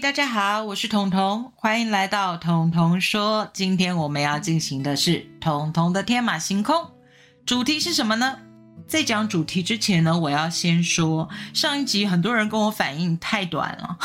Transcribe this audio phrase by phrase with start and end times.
[0.00, 3.50] 大家好，我是彤彤，欢迎来到彤彤说。
[3.52, 6.92] 今天我们要进行的是彤彤的天马行空，
[7.44, 8.38] 主题是什么呢？
[8.86, 13.98] 在讲主题之前呢，我要先说，上一集很多人跟我反映太短了。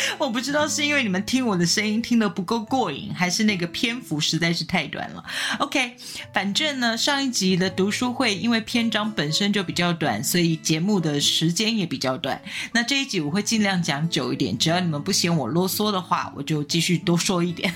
[0.18, 5.24] 我不知道是因为你们听我的声音听得不够过瘾，还是那个篇幅实在是太短了。
[5.58, 5.96] OK，
[6.32, 12.40] 反正呢，上一集的读书会因为篇章本身就比较短，所以节目的时间也比较短。
[12.72, 17.72] 那这一集我会尽量讲久一点，只要你们不嫌我啰嗦的话，我就继续多说一点。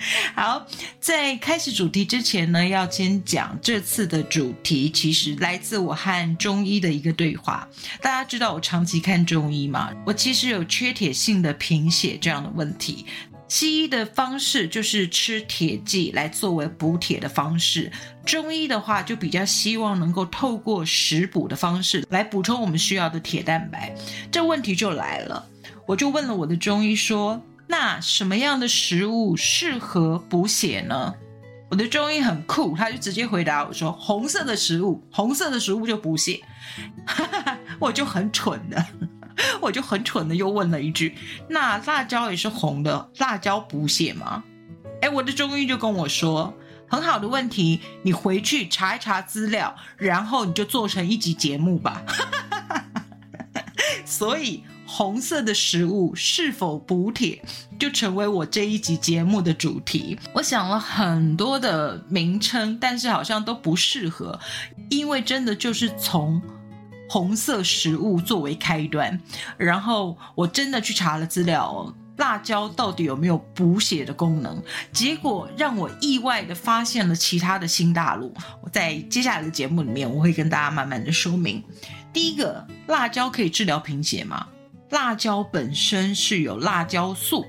[0.34, 0.66] 好，
[0.98, 7.68] 在开始主题之前呢，要先讲这次的主题，其实来自我和中医的一个对话。
[8.00, 9.90] 大家知道我长期看中医嘛？
[10.06, 13.04] 我其实有缺铁性的贫血这样的问题。
[13.46, 17.90] 西医的方式就是吃铁剂来作为补铁的方式，
[18.24, 23.94] 中医的话就比较希望能够透过食补的方式来补充我们需要的铁蛋白。
[24.30, 25.46] 这问题就来了，
[25.84, 27.42] 我就问了我的中医说。
[27.70, 31.14] 那什么样的食物适合补血呢？
[31.70, 36.40] 我的中医很酷，他就直接回答我说：“红色的食物，红色的食物就补血。
[37.78, 38.84] ”我就很蠢的，
[39.60, 41.16] 我就很蠢的又问了一句
[41.48, 44.42] ：“那辣椒也是红的，辣椒补血吗？”
[45.00, 46.52] 哎，我的中医就跟我说
[46.90, 52.02] ：“很好的问题，你回去查一查资料，然后你就做成一集节目吧。
[54.04, 54.64] ”所以。
[54.92, 57.40] 红色的食物是否补铁，
[57.78, 60.18] 就成为我这一集节目的主题。
[60.32, 64.36] 我想了很多的名称，但是好像都不适合，
[64.90, 66.42] 因为真的就是从
[67.08, 69.18] 红色食物作为开端。
[69.56, 74.60] 然后我真的去查了资料，辣椒到底有没有补血的功能？
[74.92, 78.34] 结果让我意外的发现了其他的新大陆。
[78.60, 81.62] 我在接下来的节目里面，我会跟大家慢慢的说明。
[82.12, 84.48] 第一个，辣椒可以治疗贫血吗？
[84.90, 87.46] 辣椒本身是有辣椒素，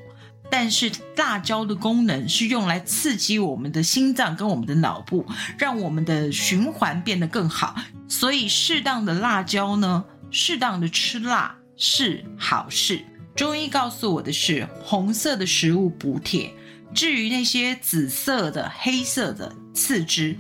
[0.50, 5.26] 但是辣椒的功能是用来刺激我们的心脏跟我们的脑部，
[5.58, 7.76] 让我们的循环变得更好。
[8.08, 13.04] 所以适当的辣椒呢，适当的吃辣是好事。
[13.36, 16.54] 中医告诉我的是，红色的食物补铁，
[16.94, 20.38] 至于那些紫色的、黑色的次之。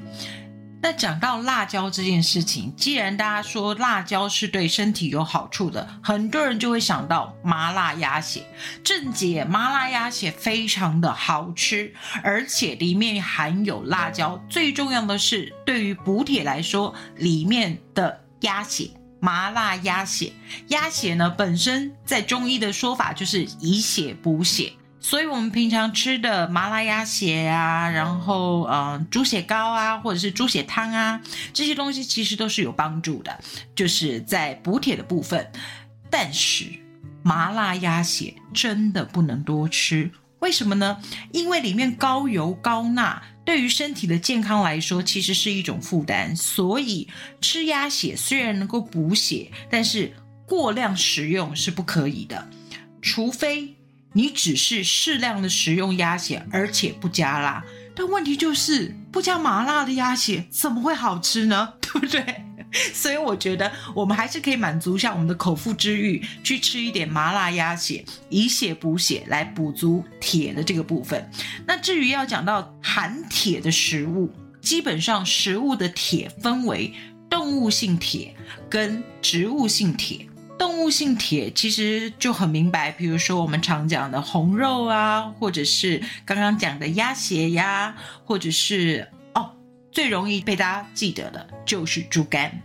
[0.83, 8.43] 那讲到辣椒这件事情，既然大家说辣椒是对身体有好处的，很多人就会想到麻辣鸭血。
[8.83, 11.93] 正解，麻辣鸭血非常的好吃，
[12.23, 14.43] 而且里面含有辣椒。
[14.49, 20.33] 最重要的是，对于补铁来说，里面的鸭血，麻辣鸭血，
[20.69, 24.73] 鸭血呢本身在中医的说法就是以血补血。
[25.03, 31.19] 所以，我们平常吃的麻辣鸭血啊，然后嗯，猪血糕啊，或者是猪血汤啊，
[31.51, 33.35] 这些东西其实都是有帮助的，
[33.75, 35.51] 就是在补铁的部分。
[36.11, 36.65] 但是，
[37.23, 41.01] 麻辣鸭血真的不能多吃，为什么呢？
[41.31, 46.35] 因为里面高油高钠，对于身体的健康来说，其实是一种负担。
[46.35, 47.09] 所以，
[47.41, 50.13] 吃鸭血虽然能够补血，但是
[50.45, 52.47] 过量食用是不可以的，
[53.01, 53.75] 除非。
[54.13, 57.63] 你只是适量的食用鸭血，而且不加辣，
[57.95, 61.73] 但问题就是不加麻辣的鸭血怎么会好吃呢？
[61.81, 62.23] 对不对？
[62.93, 71.29] 所以我觉得我们还是可以满足一下我们的口腹之欲，去吃一点麻辣鸭血，以血补血，来补足铁的这个部分。
[71.65, 76.93] 那至于要讲到含铁的食物，基本上食物的铁分为
[77.29, 78.33] 动物性铁
[78.69, 80.25] 跟植物性铁。
[80.61, 89.57] 动物性铁其实就很明白，比如说我们常讲的红肉啊，或者是刚刚讲的鸭血呀，或者是哦，
[89.91, 92.61] 最容易被大家记得的就是猪肝。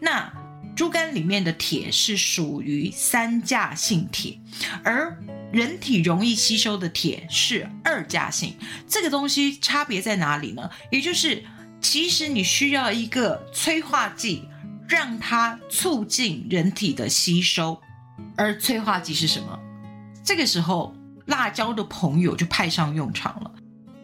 [0.00, 0.32] 那
[0.74, 4.40] 猪肝里面的铁是属于三价性铁，
[4.82, 5.14] 而
[5.52, 8.56] 人体容易吸收的铁是二价性。
[8.88, 10.70] 这个东西差别在哪里呢？
[10.90, 11.44] 也就是
[11.82, 14.48] 其实你需要一个催化剂。
[14.88, 17.80] 让它促进人体的吸收，
[18.36, 19.58] 而催化剂是什么？
[20.24, 20.94] 这个时候，
[21.26, 23.50] 辣椒的朋友就派上用场了。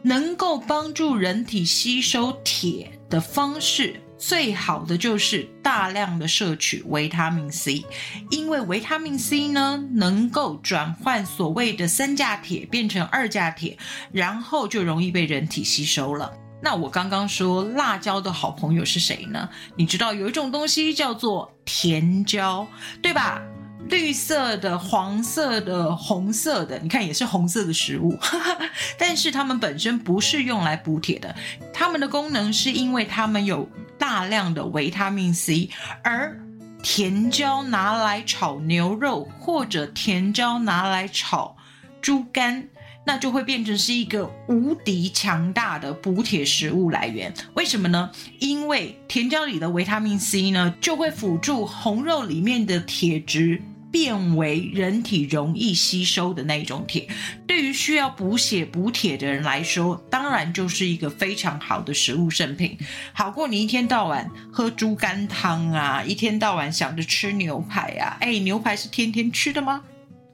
[0.04, 7.84] 能够帮助人体吸收铁的方式，最好的就是大量的摄取维他命 C，
[8.30, 13.78] 因为维他命 C 呢，能够转换所谓的三价铁变成二价铁，
[14.10, 16.32] 然后就容易被人体吸收了。
[16.62, 19.48] 那我刚刚说辣椒的好朋友是谁呢？
[19.74, 22.66] 你知道有一种东西叫做甜椒，
[23.02, 23.42] 对吧？
[23.88, 28.16] 绿色的、黄色的、红色的，你看也是红色的食物，
[28.96, 31.34] 但是它们本身不是用来补铁的，
[31.74, 33.68] 它们的功能是因为它们有
[33.98, 35.68] 大量的维他命 C，
[36.04, 36.40] 而
[36.80, 41.56] 甜椒拿来炒牛肉，或者甜椒拿来炒
[42.00, 42.68] 猪肝。
[43.04, 47.32] 那就会变成是一个无敌强大的补铁食物来源。
[47.54, 48.10] 为什么呢？
[48.38, 53.60] 因为甜椒里的维他命 C 呢，就会辅助红肉里面的铁质
[53.90, 57.08] 变为人体容易吸收的那种铁。
[57.46, 62.78] 对于需要补血补铁的人来说，当然就是一个非常好的食物圣品，
[63.12, 68.16] 好过你一天到晚喝猪肝汤啊，一天到晚想着吃牛排啊。
[68.20, 69.82] 哎，牛排是天天吃的吗？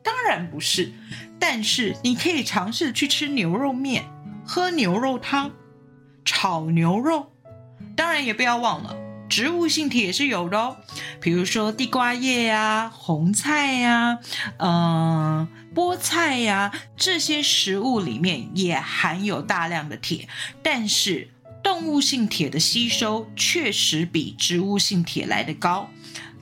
[0.04, 0.92] 当然不是。
[1.40, 4.04] 但是你可以尝试去吃牛肉面，
[4.44, 5.52] 喝牛肉汤，
[6.24, 7.32] 炒牛肉。
[7.96, 8.96] 当然也不要忘了，
[9.28, 10.76] 植物性铁也是有的哦，
[11.20, 14.18] 比如说地瓜叶呀、红菜呀、
[14.58, 20.28] 嗯、菠菜呀，这些食物里面也含有大量的铁。
[20.62, 21.30] 但是
[21.62, 25.88] 动物性铁的吸收确实比植物性铁来的高。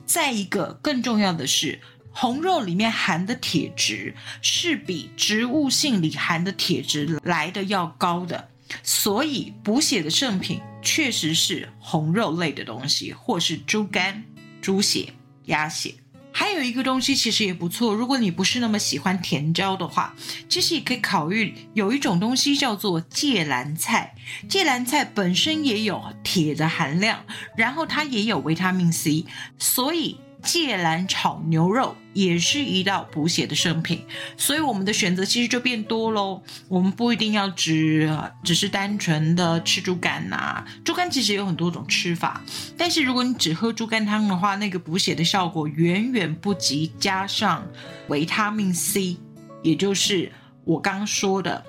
[0.05, 1.79] 再一个更重要的是。
[2.19, 8.49] 红肉里面含的铁质是比植物性里含的铁质来的要高的，
[8.81, 14.23] 所以补血的圣品确实是红肉类的东西，或是猪肝、
[14.59, 15.13] 猪血、
[15.45, 15.93] 鸭血。
[16.31, 20.15] 还有一个东西其实也不错，如果你不是那么喜欢甜椒的话，
[20.49, 24.15] 其实也可以考虑有一种东西叫做芥蓝菜。
[24.49, 27.23] 芥蓝菜本身也有铁的含量，
[27.55, 29.27] 然后它也有维他命 C，
[29.59, 30.17] 所以。
[30.47, 34.01] 芥蓝炒牛肉也是一道补血的圣品，
[34.37, 36.41] 所以我们的选择其实就变多喽。
[36.69, 38.09] 我们不一定要只
[38.43, 42.41] 只是单纯的吃猪肝呐，猪肝其实有很多种吃法。
[42.77, 47.67] 但是如果你只喝猪肝汤的话，那个补血的效果远远不及加上
[48.07, 49.17] 维他命 C，
[49.61, 50.31] 也就是
[50.63, 51.61] 我刚说的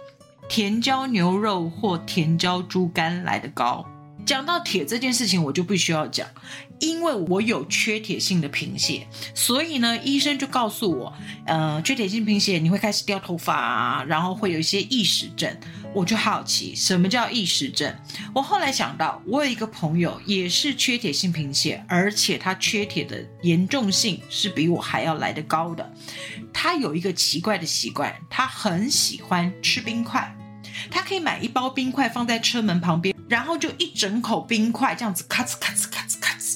[0.49, 3.85] 甜椒牛肉或甜椒猪肝来的高。
[4.27, 6.29] 讲到铁这件事情，我就必须要讲，
[6.81, 11.13] 因为我有缺铁性的贫血，所以呢，医生就告诉我，
[11.47, 15.55] 呃，缺铁性贫血你会开始掉头发啊，然后会有一些异食症。
[15.95, 17.93] 我就好奇，什么叫异食症？
[18.35, 25.91] 我后来想到，我有一个朋友也是缺铁性贫血，而且他缺铁的严重性是比我还要来得高的。
[26.53, 30.35] 他有一个奇怪的习惯，他很喜欢吃冰块。
[30.91, 35.98] 他可以买一包冰块放在车门旁边，然后就一整口冰块这样子咔哧咔哧咔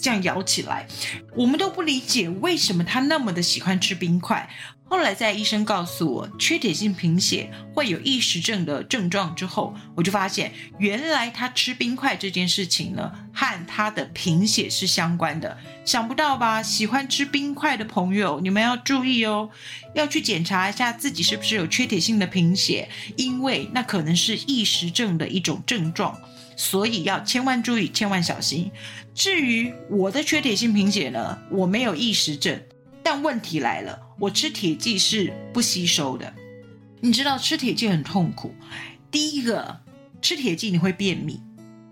[0.03, 0.87] 这样咬起来。
[1.35, 4.51] 我们都不理解为什么他那么的喜欢吃冰块。
[4.85, 15.57] 后来在医生告诉我缺铁性贫血会有异食症的症状之后，我就发现原来他吃冰块这件事情呢和他的贫血是相关的。
[15.87, 16.63] 想不到吧？
[16.63, 19.49] 喜欢吃冰块的朋友，你们要注意哦，
[19.95, 26.21] 要去检查一下自己是不是有缺铁性的贫血，因为那可能是异食症的一种症状，
[26.57, 28.71] 所以要千万注意，千万小心。
[29.15, 32.61] 至于我的缺铁性贫血呢，我没有异食症。
[33.03, 36.33] 但问题来了，我吃铁剂是不吸收的。
[37.01, 38.55] 你知道吃铁剂很痛苦。
[39.11, 39.81] 第一个，
[40.21, 41.41] 吃铁剂你会便秘，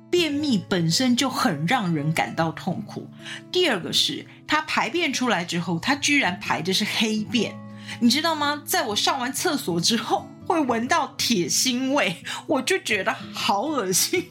[0.08, 3.10] 便秘本身就很让人感到痛苦。
[3.50, 7.58] 第二个是，它排便出来之后，它居然排的是黑便，
[7.99, 8.62] 你知道吗？
[8.64, 12.16] 在我上完厕所之后，会闻到铁腥味，
[12.49, 14.25] 我就觉得好恶心。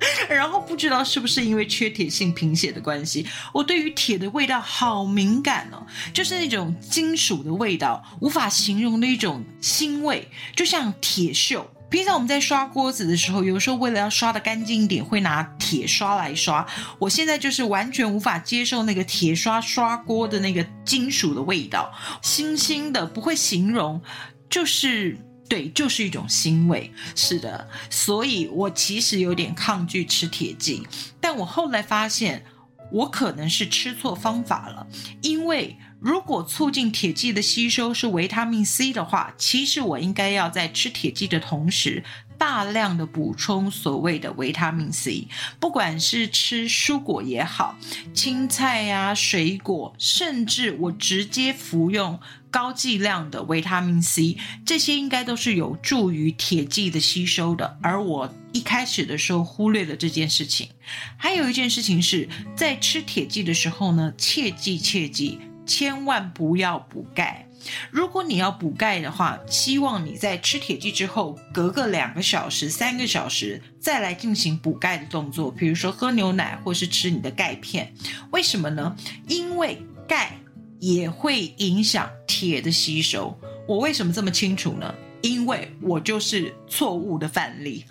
[0.28, 11.64] 然后不知道是不是因为缺铁性贫血的关系，我对于铁的味道好敏感哦，就是那种金属的味道，无法形容的一种腥味，就像铁锈。
[11.90, 16.64] 平常我们在刷锅子的时候，有时候为了要刷的干净一点，会拿铁刷来刷。
[16.98, 21.92] 我现在就是完全无法接受那个铁刷刷锅的那个金属的味道，
[22.22, 24.00] 腥腥的，不会形容，
[24.48, 25.18] 就是。
[25.48, 26.92] 对，就是一种腥味。
[27.14, 30.86] 是的，所以我其实有点抗拒吃铁剂，
[31.20, 32.44] 但我后来发现，
[32.92, 34.86] 我可能是吃错方法了。
[35.22, 42.04] 因为如果促进铁剂的吸收是维他命 C 的话，其实我应该要在吃铁剂的同时。
[42.38, 45.26] 大量的补充所谓的维他命 C，
[45.58, 47.76] 不管是吃蔬果也好，
[48.14, 52.18] 青菜呀、水果，甚至我直接服用
[52.50, 57.76] 高剂量的维他命 C，这些应该都是有助于铁剂的吸收的。
[57.82, 60.68] 而我一开始的时候忽略了这件事情。
[61.16, 67.47] 还有一件事情是在吃铁剂的时候呢，切记切记，千万不要补钙。
[67.90, 77.92] 如果你要补钙的话，希望你在吃铁剂之后，隔个两个小时、三个小时再来进行补钙的动作，比如说喝牛奶或是吃你的钙片。
[78.30, 78.96] 为什么呢？
[79.26, 80.38] 因为钙
[80.78, 83.38] 也会影响铁的吸收。
[83.66, 84.94] 我为什么这么清楚呢？
[85.20, 87.84] 因为我就是错误的范例。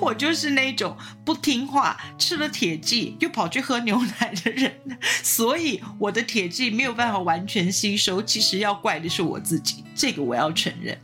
[0.00, 4.72] 我就是那种不听话，吃了铁剂又跑去喝牛奶的人，
[5.22, 8.22] 所以我的铁剂没有办法完全吸收。
[8.22, 10.98] 其实要怪的是我自己，这个我要承认。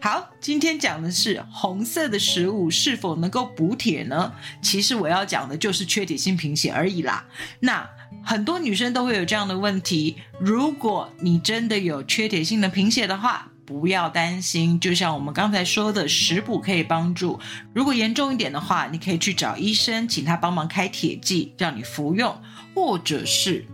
[0.00, 4.32] 好，今天讲的是红色的食物是否能够补铁呢？
[4.62, 7.26] 其实我要讲的就是缺铁性贫血而已啦。
[7.60, 7.88] 那
[8.24, 13.49] 很多女生都会有这样的问题，如果你真的有缺铁性的贫血的话。
[13.70, 17.38] 不要担心，就像我们刚才说的，食补可以帮助。
[17.72, 22.42] 如果严重一点的话，你可以去找医生，请他帮忙开铁剂让你服用，
[22.74, 23.64] 或者是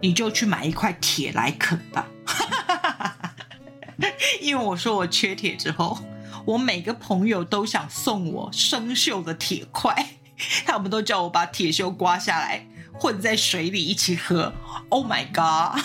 [0.00, 2.08] 你就去买一块铁来啃吧。
[4.42, 5.96] 因为我说我缺铁之后，
[6.44, 10.14] 我每个朋友都想送我生锈的铁块，
[10.66, 14.52] 他们都叫我把铁锈刮下来混在水里一起喝。
[14.88, 15.80] Oh my god！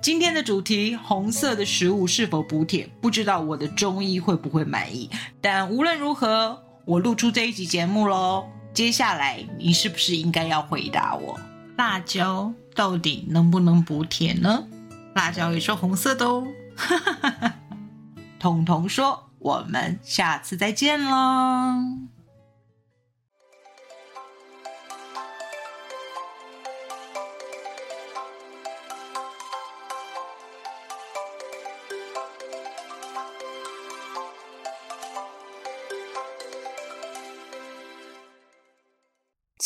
[0.00, 2.88] 今天的主题：红色的食物是否补铁？
[3.00, 5.10] 不知道我的中医会不会满意。
[5.40, 8.46] 但无论如何，我录出这一集节目喽。
[8.72, 11.38] 接下来，你是不是应该要回答我？
[11.76, 14.64] 辣椒到底能不能补铁呢？
[15.14, 16.46] 辣椒也是红色的哦。
[18.38, 21.74] 彤彤说：“我们下次再见喽。”